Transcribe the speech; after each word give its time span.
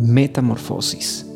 Metamorfosis. 0.00 1.26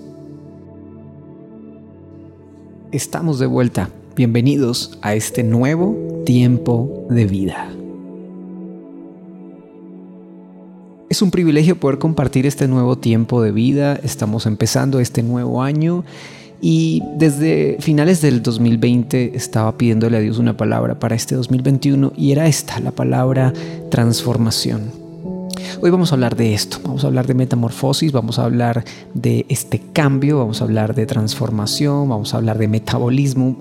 Estamos 2.92 3.38
de 3.38 3.46
vuelta. 3.46 3.90
Bienvenidos 4.16 4.98
a 5.02 5.14
este 5.14 5.42
nuevo 5.42 6.22
tiempo 6.24 7.06
de 7.10 7.26
vida. 7.26 7.68
Es 11.10 11.20
un 11.20 11.30
privilegio 11.30 11.78
poder 11.78 11.98
compartir 11.98 12.46
este 12.46 12.66
nuevo 12.66 12.96
tiempo 12.96 13.42
de 13.42 13.52
vida. 13.52 13.96
Estamos 14.02 14.46
empezando 14.46 14.98
este 14.98 15.22
nuevo 15.22 15.62
año 15.62 16.04
y 16.60 17.02
desde 17.18 17.76
finales 17.80 18.22
del 18.22 18.42
2020 18.42 19.36
estaba 19.36 19.76
pidiéndole 19.76 20.16
a 20.16 20.20
Dios 20.20 20.38
una 20.38 20.56
palabra 20.56 20.98
para 20.98 21.14
este 21.14 21.34
2021 21.34 22.14
y 22.16 22.32
era 22.32 22.46
esta, 22.46 22.80
la 22.80 22.92
palabra 22.92 23.52
transformación. 23.90 25.03
Hoy 25.80 25.90
vamos 25.90 26.12
a 26.12 26.14
hablar 26.14 26.36
de 26.36 26.54
esto, 26.54 26.78
vamos 26.84 27.04
a 27.04 27.08
hablar 27.08 27.26
de 27.26 27.34
metamorfosis, 27.34 28.12
vamos 28.12 28.38
a 28.38 28.44
hablar 28.44 28.84
de 29.14 29.46
este 29.48 29.80
cambio, 29.92 30.38
vamos 30.38 30.60
a 30.60 30.64
hablar 30.64 30.94
de 30.94 31.06
transformación, 31.06 32.08
vamos 32.08 32.34
a 32.34 32.38
hablar 32.38 32.58
de 32.58 32.68
metabolismo, 32.68 33.56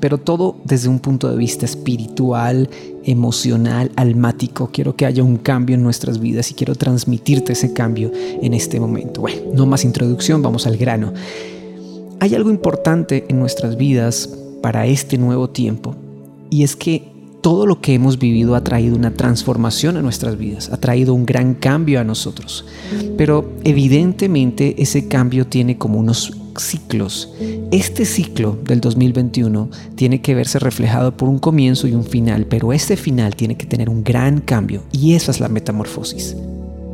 pero 0.00 0.18
todo 0.18 0.56
desde 0.64 0.88
un 0.88 0.98
punto 0.98 1.30
de 1.30 1.36
vista 1.36 1.64
espiritual, 1.64 2.68
emocional, 3.04 3.90
almático. 3.96 4.70
Quiero 4.72 4.96
que 4.96 5.06
haya 5.06 5.22
un 5.22 5.36
cambio 5.36 5.76
en 5.76 5.82
nuestras 5.82 6.20
vidas 6.20 6.50
y 6.50 6.54
quiero 6.54 6.74
transmitirte 6.74 7.52
ese 7.52 7.72
cambio 7.72 8.10
en 8.14 8.54
este 8.54 8.78
momento. 8.80 9.22
Bueno, 9.22 9.42
no 9.54 9.66
más 9.66 9.84
introducción, 9.84 10.42
vamos 10.42 10.66
al 10.66 10.76
grano. 10.76 11.12
Hay 12.20 12.34
algo 12.34 12.50
importante 12.50 13.24
en 13.28 13.38
nuestras 13.38 13.76
vidas 13.76 14.28
para 14.62 14.86
este 14.86 15.18
nuevo 15.18 15.50
tiempo 15.50 15.94
y 16.50 16.62
es 16.62 16.76
que 16.76 17.13
todo 17.44 17.66
lo 17.66 17.82
que 17.82 17.92
hemos 17.92 18.18
vivido 18.18 18.54
ha 18.54 18.64
traído 18.64 18.96
una 18.96 19.12
transformación 19.12 19.98
a 19.98 20.02
nuestras 20.02 20.38
vidas, 20.38 20.70
ha 20.72 20.78
traído 20.78 21.12
un 21.12 21.26
gran 21.26 21.52
cambio 21.52 22.00
a 22.00 22.04
nosotros. 22.04 22.64
Pero 23.18 23.52
evidentemente 23.64 24.76
ese 24.82 25.08
cambio 25.08 25.46
tiene 25.46 25.76
como 25.76 25.98
unos 25.98 26.32
ciclos. 26.58 27.34
Este 27.70 28.06
ciclo 28.06 28.58
del 28.64 28.80
2021 28.80 29.68
tiene 29.94 30.22
que 30.22 30.34
verse 30.34 30.58
reflejado 30.58 31.18
por 31.18 31.28
un 31.28 31.38
comienzo 31.38 31.86
y 31.86 31.92
un 31.92 32.04
final, 32.04 32.46
pero 32.46 32.72
este 32.72 32.96
final 32.96 33.36
tiene 33.36 33.58
que 33.58 33.66
tener 33.66 33.90
un 33.90 34.04
gran 34.04 34.40
cambio 34.40 34.82
y 34.90 35.12
esa 35.12 35.30
es 35.30 35.38
la 35.38 35.50
metamorfosis. 35.50 36.34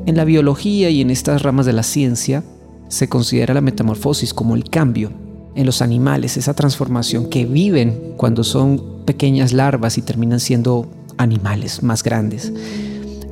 En 0.06 0.16
la 0.16 0.25
biología 0.25 0.91
y 0.91 1.00
en 1.00 1.12
estas 1.12 1.42
ramas 1.42 1.64
de 1.64 1.75
la 1.75 1.84
ciencia 1.84 2.42
se 2.88 3.08
considera 3.08 3.55
la 3.55 3.60
metamorfosis 3.60 4.34
como 4.34 4.56
el 4.56 4.64
cambio 4.69 5.12
en 5.55 5.64
los 5.64 5.80
animales, 5.80 6.36
esa 6.36 6.55
transformación 6.55 7.30
que 7.30 7.47
viven 7.47 8.14
cuando 8.16 8.42
son 8.42 8.89
pequeñas 9.11 9.53
larvas 9.53 9.98
y 9.98 10.03
terminan 10.03 10.39
siendo 10.39 10.86
animales 11.16 11.83
más 11.83 12.05
grandes. 12.05 12.53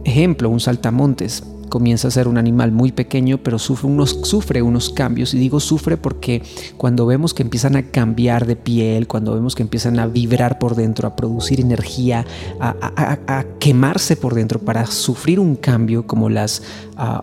Ejemplo, 0.05 0.51
un 0.51 0.59
saltamontes 0.59 1.45
comienza 1.69 2.09
a 2.09 2.11
ser 2.11 2.27
un 2.27 2.37
animal 2.37 2.73
muy 2.73 2.91
pequeño, 2.91 3.39
pero 3.45 3.61
sufre 3.61 3.89
unos, 3.89 4.19
sufre 4.25 4.61
unos 4.61 4.91
cambios. 4.91 5.34
Y 5.34 5.39
digo 5.39 5.61
sufre 5.61 5.97
porque 5.97 6.43
cuando 6.77 7.06
vemos 7.06 7.33
que 7.33 7.45
empiezan 7.45 7.77
a 7.77 7.84
cambiar 7.93 8.45
de 8.45 8.56
piel, 8.56 9.06
cuando 9.06 9.34
vemos 9.34 9.55
que 9.55 9.62
empiezan 9.62 10.01
a 10.01 10.09
vibrar 10.09 10.59
por 10.59 10.75
dentro, 10.75 11.06
a 11.06 11.15
producir 11.15 11.61
energía, 11.61 12.27
a, 12.59 13.45
quemarse 13.61 14.17
por 14.17 14.34
dentro 14.34 14.59
para 14.59 14.84
sufrir 14.87 15.39
un 15.39 15.55
cambio 15.55 16.09
como 16.09 16.29
las, 16.29 16.61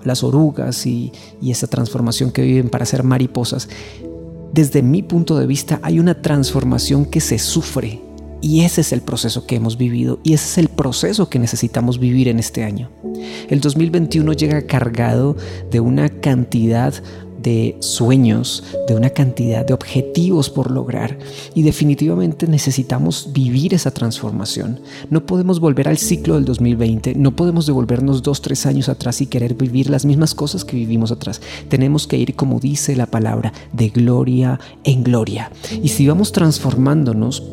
las 0.05 0.23
orugas 0.23 0.85
y, 0.85 1.11
y 1.41 1.51
esa 1.51 1.67
transformación 1.67 2.31
que 2.31 2.41
viven 2.41 2.69
para 2.69 2.85
ser 2.85 3.03
mariposas, 3.03 3.67
desde 4.53 4.81
mi 4.81 5.03
punto 5.03 5.37
de 5.37 5.45
vista 5.45 5.81
hay 5.83 5.99
una 5.99 6.21
transformación 6.21 7.03
que 7.03 7.19
se 7.19 7.37
sufre 7.37 7.99
y 8.41 8.61
ese 8.61 8.81
es 8.81 8.93
el 8.93 9.01
proceso 9.01 9.45
que 9.45 9.55
hemos 9.55 9.77
vivido 9.77 10.19
y 10.23 10.33
ese 10.33 10.45
es 10.45 10.57
el 10.57 10.69
proceso 10.69 11.29
que 11.29 11.39
necesitamos 11.39 11.99
vivir 11.99 12.27
en 12.27 12.39
este 12.39 12.63
año. 12.63 12.89
El 13.49 13.61
2021 13.61 14.33
llega 14.33 14.65
cargado 14.67 15.35
de 15.71 15.79
una 15.79 16.09
cantidad 16.09 16.93
de 17.45 17.77
sueños, 17.79 18.63
de 18.87 18.95
una 18.95 19.11
cantidad 19.11 19.63
de 19.63 19.75
objetivos 19.75 20.49
por 20.49 20.71
lograr 20.71 21.19
y 21.53 21.61
definitivamente 21.61 22.47
necesitamos 22.47 23.29
vivir 23.33 23.75
esa 23.75 23.91
transformación. 23.91 24.79
No 25.11 25.27
podemos 25.27 25.59
volver 25.59 25.87
al 25.87 25.99
ciclo 25.99 26.35
del 26.35 26.45
2020, 26.45 27.13
no 27.13 27.35
podemos 27.35 27.67
devolvernos 27.67 28.23
dos, 28.23 28.41
tres 28.41 28.65
años 28.65 28.89
atrás 28.89 29.21
y 29.21 29.27
querer 29.27 29.53
vivir 29.53 29.91
las 29.91 30.05
mismas 30.05 30.33
cosas 30.33 30.65
que 30.65 30.75
vivimos 30.75 31.11
atrás. 31.11 31.39
Tenemos 31.69 32.07
que 32.07 32.17
ir, 32.17 32.35
como 32.35 32.59
dice 32.59 32.95
la 32.95 33.05
palabra, 33.05 33.53
de 33.73 33.89
gloria 33.89 34.59
en 34.83 35.03
gloria. 35.03 35.51
Y 35.83 35.89
si 35.89 36.07
vamos 36.07 36.31
transformándonos, 36.31 37.43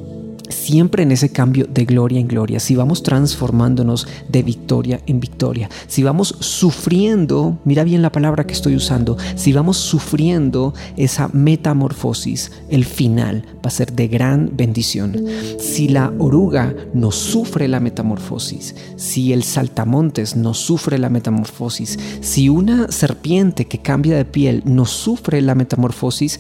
siempre 0.63 1.03
en 1.03 1.13
ese 1.13 1.31
cambio 1.31 1.67
de 1.67 1.85
gloria 1.85 2.21
en 2.21 2.29
gloria, 2.29 2.61
si 2.61 2.77
vamos 2.77 3.03
transformándonos 3.03 4.07
de 4.29 4.43
victoria 4.43 5.01
en 5.07 5.19
victoria, 5.19 5.69
si 5.89 6.03
vamos 6.03 6.37
sufriendo, 6.41 7.59
mira 7.65 7.85
bien 7.85 8.03
la 8.03 8.13
palabra 8.13 8.47
que 8.47 8.53
estoy 8.53 8.77
usando, 8.77 9.17
si 9.35 9.53
vamos 9.53 9.77
sufriendo 9.77 10.73
esa 10.97 11.29
metamorfosis, 11.33 12.53
el 12.69 12.85
final 12.85 13.45
va 13.57 13.69
a 13.69 13.71
ser 13.71 13.93
de 13.93 14.09
gran 14.09 14.51
bendición. 14.55 15.17
Si 15.59 15.89
la 15.89 16.13
oruga 16.19 16.75
no 16.95 17.11
sufre 17.11 17.67
la 17.67 17.81
metamorfosis, 17.81 18.75
si 18.97 19.33
el 19.33 19.43
saltamontes 19.43 20.37
no 20.37 20.55
sufre 20.55 20.99
la 20.99 21.09
metamorfosis, 21.09 21.99
si 22.21 22.49
una 22.49 22.91
serpiente 22.93 23.67
que 23.67 23.79
cambia 23.79 24.17
de 24.17 24.25
piel 24.25 24.63
no 24.65 24.87
sufre 24.87 25.41
la 25.43 25.55
metamorfosis, 25.55 26.39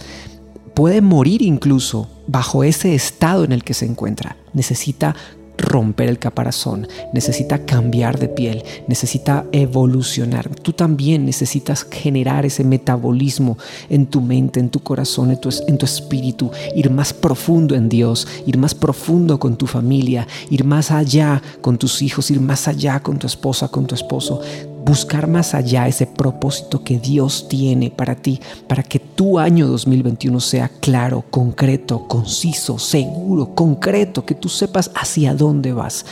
puede 0.74 1.00
morir 1.00 1.42
incluso 1.42 2.08
bajo 2.26 2.64
ese 2.64 2.94
estado 2.94 3.44
en 3.44 3.52
el 3.52 3.64
que 3.64 3.74
se 3.74 3.86
encuentra. 3.86 4.36
Necesita 4.52 5.14
romper 5.58 6.08
el 6.08 6.18
caparazón, 6.18 6.88
necesita 7.12 7.64
cambiar 7.64 8.18
de 8.18 8.28
piel, 8.28 8.64
necesita 8.88 9.44
evolucionar. 9.52 10.48
Tú 10.48 10.72
también 10.72 11.24
necesitas 11.24 11.86
generar 11.90 12.46
ese 12.46 12.64
metabolismo 12.64 13.58
en 13.88 14.06
tu 14.06 14.20
mente, 14.20 14.60
en 14.60 14.70
tu 14.70 14.80
corazón, 14.80 15.30
en 15.30 15.40
tu, 15.40 15.50
en 15.68 15.78
tu, 15.78 15.86
espíritu, 15.86 16.50
ir 16.74 16.90
más 16.90 17.12
profundo 17.12 17.74
en 17.74 17.88
Dios, 17.88 18.26
ir 18.46 18.58
más 18.58 18.74
profundo 18.74 19.38
con 19.38 19.56
tu 19.56 19.66
familia, 19.66 20.26
ir 20.50 20.64
más 20.64 20.90
allá 20.90 21.42
con 21.60 21.78
tus 21.78 22.02
hijos, 22.02 22.30
ir 22.30 22.40
más 22.40 22.66
allá 22.66 23.00
con 23.00 23.18
tu 23.18 23.26
esposa, 23.26 23.68
con 23.68 23.86
tu 23.86 23.94
esposo 23.94 24.40
buscar 24.84 25.28
más 25.28 25.54
allá 25.54 25.86
ese 25.86 26.06
propósito 26.06 26.82
que 26.82 26.98
Dios 26.98 27.48
tiene 27.48 27.90
para 27.90 28.14
ti, 28.14 28.40
para 28.66 28.82
que 28.82 28.98
tu 28.98 29.38
año 29.38 29.66
2021 29.68 30.40
sea 30.40 30.70
claro, 30.80 31.24
concreto, 31.30 32.06
conciso, 32.08 32.78
seguro, 32.78 33.54
concreto, 33.54 34.24
que 34.24 34.34
tú 34.34 34.48
sepas 34.48 34.90
hacia 34.94 35.34
dónde 35.34 35.72
vas. 35.72 36.04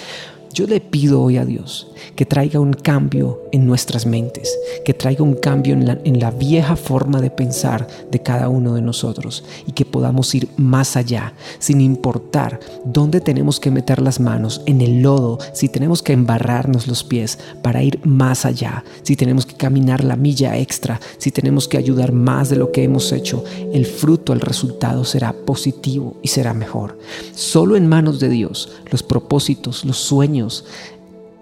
Yo 0.53 0.67
le 0.67 0.81
pido 0.81 1.23
hoy 1.23 1.37
a 1.37 1.45
Dios 1.45 1.87
que 2.17 2.27
traiga 2.27 2.59
un 2.59 2.73
cambio 2.73 3.41
en 3.53 3.67
nuestras 3.67 4.05
mentes, 4.05 4.53
que 4.85 4.93
traiga 4.95 5.23
un 5.23 5.35
cambio 5.35 5.75
en 5.75 5.87
la, 5.87 5.99
en 6.05 6.19
la, 6.19 6.33
vieja 6.33 6.75
forma 6.75 7.21
de 7.21 7.31
pensar 7.31 7.87
de 8.11 8.21
cada 8.21 8.49
uno 8.49 8.75
de 8.75 8.83
nosotros 8.83 9.45
y 9.67 9.73
que 9.73 9.85
podamos 9.85 10.35
ir 10.35 10.49
más 10.57 10.97
allá, 10.97 11.35
sin 11.61 11.81
importar 11.81 12.59
dónde 12.85 13.21
tenemos 13.21 13.61
que 13.61 13.71
meter 13.71 14.03
las 14.03 14.19
manos, 14.19 14.63
en 14.67 14.81
el 14.81 15.03
lodo, 15.03 15.39
si 15.53 15.69
tenemos 15.69 16.03
que 16.03 16.15
embarrarnos 16.15 16.89
los 16.89 17.05
pies 17.05 17.39
para 17.63 17.83
ir 17.83 18.01
más 18.05 18.45
allá, 18.45 18.85
si 19.03 19.15
tenemos 19.15 19.47
que 19.47 19.55
caminar 19.55 20.03
la 20.03 20.17
milla 20.17 20.59
extra, 20.59 21.01
si 21.19 21.31
tenemos 21.31 21.69
que 21.69 21.79
ayudar 21.79 22.13
más 22.13 22.49
de 22.49 22.57
lo 22.57 22.73
que 22.73 22.83
hemos 22.83 23.13
hecho, 23.13 23.45
el 23.73 23.87
fruto, 23.87 24.33
el 24.33 24.41
resultado 24.41 25.05
será 25.05 25.33
positivo 25.33 26.17
y 26.23 26.29
será 26.29 26.55
mejor. 26.55 26.99
Solo 27.35 27.77
en 27.77 27.87
manos 27.87 28.19
de 28.19 28.29
Dios, 28.29 28.71
los 28.91 29.03
propósitos, 29.03 29.85
los 29.85 29.99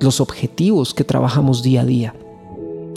los 0.01 0.21
objetivos 0.21 0.95
que 0.95 1.05
trabajamos 1.05 1.63
día 1.63 1.83
a 1.83 1.85
día, 1.85 2.15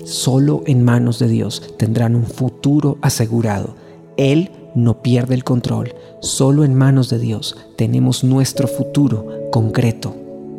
solo 0.03 0.63
en 0.65 0.83
manos 0.83 1.19
de 1.19 1.27
Dios 1.27 1.75
tendrán 1.77 2.15
un 2.15 2.25
futuro 2.25 2.97
asegurado. 3.01 3.75
Él 4.17 4.51
no 4.75 5.01
pierde 5.01 5.35
el 5.35 5.43
control. 5.43 5.93
Solo 6.19 6.63
en 6.63 6.75
manos 6.75 7.09
de 7.09 7.19
Dios 7.19 7.57
tenemos 7.75 8.23
nuestro 8.23 8.67
futuro 8.67 9.27
concreto, 9.51 10.15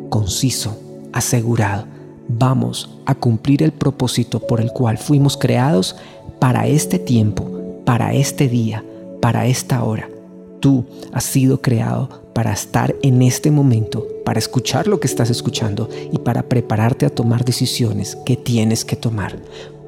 conciso, 0.09 0.77
asegurado. 1.13 1.85
Vamos 2.27 2.97
a 3.05 3.15
cumplir 3.15 3.63
el 3.63 3.71
propósito 3.71 4.39
por 4.39 4.61
el 4.61 4.71
cual 4.71 4.97
fuimos 4.97 5.37
creados 5.37 5.95
para 6.39 6.67
este 6.67 6.99
tiempo, 6.99 7.49
para 7.85 8.13
este 8.13 8.47
día, 8.47 8.83
para 9.21 9.47
esta 9.47 9.83
hora. 9.83 10.09
Tú 10.59 10.85
has 11.11 11.23
sido 11.25 11.61
creado 11.61 12.09
para 12.33 12.53
estar 12.53 12.95
en 13.01 13.21
este 13.21 13.51
momento, 13.51 14.05
para 14.23 14.39
escuchar 14.39 14.87
lo 14.87 14.99
que 14.99 15.07
estás 15.07 15.29
escuchando 15.29 15.89
y 16.11 16.17
para 16.19 16.43
prepararte 16.43 17.05
a 17.05 17.09
tomar 17.09 17.45
decisiones 17.45 18.17
que 18.25 18.37
tienes 18.37 18.85
que 18.85 18.95
tomar. 18.95 19.37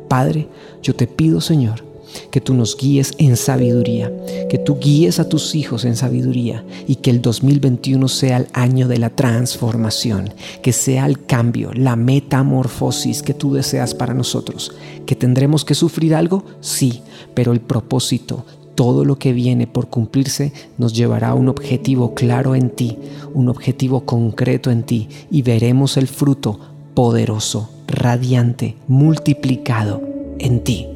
Padre, 0.07 0.47
yo 0.81 0.95
te 0.95 1.07
pido, 1.07 1.41
Señor, 1.41 1.83
que 2.31 2.41
tú 2.41 2.53
nos 2.53 2.77
guíes 2.77 3.13
en 3.17 3.37
sabiduría, 3.37 4.11
que 4.49 4.57
tú 4.57 4.77
guíes 4.79 5.19
a 5.19 5.29
tus 5.29 5.55
hijos 5.55 5.85
en 5.85 5.95
sabiduría 5.95 6.63
y 6.87 6.97
que 6.97 7.09
el 7.09 7.21
2021 7.21 8.07
sea 8.07 8.37
el 8.37 8.47
año 8.53 8.87
de 8.87 8.97
la 8.97 9.09
transformación, 9.09 10.33
que 10.61 10.73
sea 10.73 11.05
el 11.05 11.25
cambio, 11.25 11.71
la 11.73 11.95
metamorfosis 11.95 13.21
que 13.21 13.33
tú 13.33 13.53
deseas 13.53 13.93
para 13.93 14.13
nosotros. 14.13 14.71
¿Que 15.05 15.15
tendremos 15.15 15.65
que 15.65 15.75
sufrir 15.75 16.15
algo? 16.15 16.45
Sí, 16.61 17.01
pero 17.33 17.51
el 17.51 17.59
propósito, 17.59 18.45
todo 18.75 19.05
lo 19.05 19.17
que 19.17 19.33
viene 19.33 19.67
por 19.67 19.87
cumplirse 19.87 20.53
nos 20.77 20.93
llevará 20.93 21.29
a 21.29 21.33
un 21.33 21.49
objetivo 21.49 22.13
claro 22.13 22.55
en 22.55 22.69
ti, 22.69 22.97
un 23.33 23.49
objetivo 23.49 24.05
concreto 24.05 24.69
en 24.69 24.83
ti 24.83 25.07
y 25.31 25.41
veremos 25.41 25.97
el 25.97 26.07
fruto 26.07 26.59
poderoso, 26.93 27.69
radiante, 27.87 28.75
multiplicado 28.87 30.01
en 30.39 30.63
ti. 30.63 30.87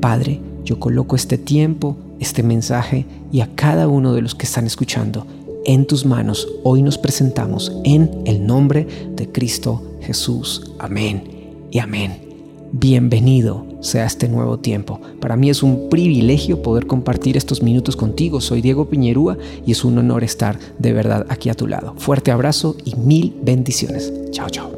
Padre, 0.00 0.40
yo 0.64 0.78
coloco 0.78 1.16
este 1.16 1.38
tiempo, 1.38 1.96
este 2.20 2.42
mensaje 2.42 3.06
y 3.32 3.40
a 3.40 3.48
cada 3.54 3.88
uno 3.88 4.12
de 4.12 4.22
los 4.22 4.34
que 4.34 4.46
están 4.46 4.66
escuchando 4.66 5.26
en 5.64 5.86
tus 5.86 6.04
manos. 6.06 6.48
Hoy 6.62 6.82
nos 6.82 6.98
presentamos 6.98 7.72
en 7.84 8.22
el 8.26 8.46
nombre 8.46 8.86
de 9.14 9.30
Cristo 9.30 9.82
Jesús. 10.00 10.72
Amén 10.78 11.24
y 11.70 11.78
amén. 11.78 12.27
Bienvenido 12.72 13.66
sea 13.80 14.04
este 14.04 14.28
nuevo 14.28 14.58
tiempo. 14.58 15.00
Para 15.20 15.36
mí 15.36 15.48
es 15.50 15.62
un 15.62 15.88
privilegio 15.88 16.62
poder 16.62 16.86
compartir 16.86 17.36
estos 17.36 17.62
minutos 17.62 17.96
contigo. 17.96 18.40
Soy 18.40 18.60
Diego 18.60 18.88
Piñerúa 18.88 19.38
y 19.66 19.72
es 19.72 19.84
un 19.84 19.98
honor 19.98 20.24
estar 20.24 20.58
de 20.78 20.92
verdad 20.92 21.26
aquí 21.30 21.48
a 21.48 21.54
tu 21.54 21.66
lado. 21.66 21.94
Fuerte 21.96 22.30
abrazo 22.30 22.76
y 22.84 22.94
mil 22.96 23.34
bendiciones. 23.42 24.12
Chao, 24.32 24.50
chao. 24.50 24.77